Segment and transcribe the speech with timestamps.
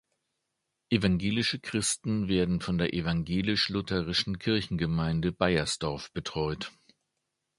[0.89, 6.71] Evangelische Christen werden von der evangelisch-lutherischen Kirchengemeinde Baiersdorf betreut.